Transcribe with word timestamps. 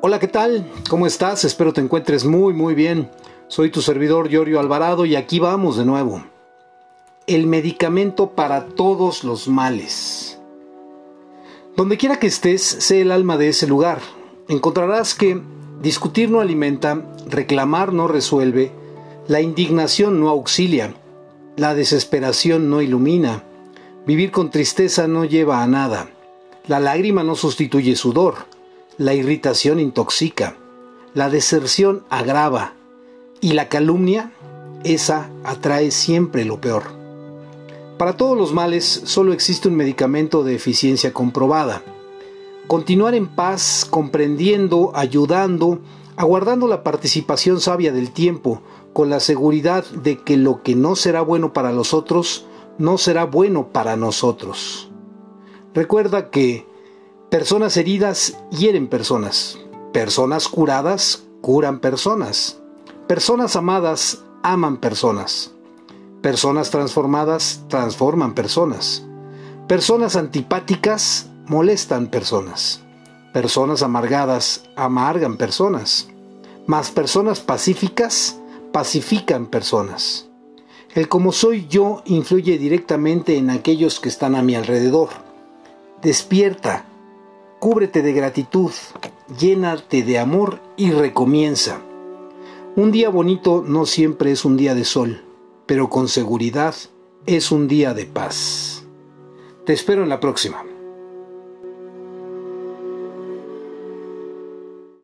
Hola, 0.00 0.20
¿qué 0.20 0.28
tal? 0.28 0.64
¿Cómo 0.88 1.08
estás? 1.08 1.44
Espero 1.44 1.72
te 1.72 1.80
encuentres 1.80 2.24
muy, 2.24 2.54
muy 2.54 2.76
bien. 2.76 3.10
Soy 3.48 3.68
tu 3.72 3.82
servidor 3.82 4.28
Giorgio 4.28 4.60
Alvarado 4.60 5.04
y 5.06 5.16
aquí 5.16 5.40
vamos 5.40 5.76
de 5.76 5.84
nuevo. 5.84 6.22
El 7.26 7.48
medicamento 7.48 8.30
para 8.30 8.66
todos 8.66 9.24
los 9.24 9.48
males. 9.48 10.38
Donde 11.74 11.96
quiera 11.96 12.20
que 12.20 12.28
estés, 12.28 12.62
sé 12.62 13.00
el 13.00 13.10
alma 13.10 13.36
de 13.38 13.48
ese 13.48 13.66
lugar. 13.66 13.98
Encontrarás 14.46 15.16
que 15.16 15.42
discutir 15.82 16.30
no 16.30 16.38
alimenta, 16.38 17.04
reclamar 17.28 17.92
no 17.92 18.06
resuelve, 18.06 18.70
la 19.26 19.40
indignación 19.40 20.20
no 20.20 20.28
auxilia, 20.28 20.94
la 21.56 21.74
desesperación 21.74 22.70
no 22.70 22.82
ilumina, 22.82 23.42
vivir 24.06 24.30
con 24.30 24.52
tristeza 24.52 25.08
no 25.08 25.24
lleva 25.24 25.60
a 25.60 25.66
nada, 25.66 26.08
la 26.68 26.78
lágrima 26.78 27.24
no 27.24 27.34
sustituye 27.34 27.96
sudor, 27.96 28.46
la 28.98 29.14
irritación 29.14 29.78
intoxica, 29.78 30.56
la 31.14 31.30
deserción 31.30 32.04
agrava 32.10 32.74
y 33.40 33.52
la 33.52 33.68
calumnia, 33.68 34.32
esa 34.84 35.30
atrae 35.44 35.92
siempre 35.92 36.44
lo 36.44 36.60
peor. 36.60 36.82
Para 37.96 38.16
todos 38.16 38.36
los 38.36 38.52
males 38.52 39.02
solo 39.04 39.32
existe 39.32 39.68
un 39.68 39.76
medicamento 39.76 40.44
de 40.44 40.54
eficiencia 40.54 41.12
comprobada. 41.12 41.82
Continuar 42.66 43.14
en 43.14 43.28
paz, 43.28 43.86
comprendiendo, 43.88 44.92
ayudando, 44.94 45.80
aguardando 46.16 46.66
la 46.66 46.82
participación 46.82 47.60
sabia 47.60 47.92
del 47.92 48.10
tiempo, 48.10 48.62
con 48.92 49.10
la 49.10 49.20
seguridad 49.20 49.84
de 49.86 50.18
que 50.18 50.36
lo 50.36 50.62
que 50.62 50.74
no 50.74 50.96
será 50.96 51.22
bueno 51.22 51.52
para 51.52 51.72
los 51.72 51.94
otros, 51.94 52.46
no 52.78 52.98
será 52.98 53.24
bueno 53.24 53.68
para 53.68 53.96
nosotros. 53.96 54.90
Recuerda 55.74 56.30
que 56.30 56.67
Personas 57.30 57.76
heridas 57.76 58.38
hieren 58.50 58.88
personas. 58.88 59.58
Personas 59.92 60.48
curadas 60.48 61.24
curan 61.42 61.78
personas. 61.78 62.58
Personas 63.06 63.54
amadas 63.54 64.24
aman 64.42 64.78
personas. 64.78 65.52
Personas 66.22 66.70
transformadas 66.70 67.64
transforman 67.68 68.34
personas. 68.34 69.04
Personas 69.66 70.16
antipáticas 70.16 71.26
molestan 71.44 72.06
personas. 72.06 72.80
Personas 73.34 73.82
amargadas 73.82 74.62
amargan 74.74 75.36
personas. 75.36 76.08
Más 76.66 76.90
personas 76.90 77.40
pacíficas 77.40 78.40
pacifican 78.72 79.48
personas. 79.48 80.30
El 80.94 81.10
como 81.10 81.32
soy 81.32 81.66
yo 81.68 82.00
influye 82.06 82.56
directamente 82.56 83.36
en 83.36 83.50
aquellos 83.50 84.00
que 84.00 84.08
están 84.08 84.34
a 84.34 84.40
mi 84.40 84.54
alrededor. 84.54 85.10
Despierta, 86.00 86.86
Cúbrete 87.58 88.02
de 88.02 88.12
gratitud, 88.12 88.70
llénate 89.36 90.04
de 90.04 90.20
amor 90.20 90.60
y 90.76 90.92
recomienza. 90.92 91.82
Un 92.76 92.92
día 92.92 93.08
bonito 93.08 93.64
no 93.66 93.84
siempre 93.84 94.30
es 94.30 94.44
un 94.44 94.56
día 94.56 94.76
de 94.76 94.84
sol, 94.84 95.24
pero 95.66 95.90
con 95.90 96.06
seguridad 96.06 96.76
es 97.26 97.50
un 97.50 97.66
día 97.66 97.94
de 97.94 98.06
paz. 98.06 98.86
Te 99.66 99.72
espero 99.72 100.04
en 100.04 100.08
la 100.08 100.20
próxima. 100.20 100.67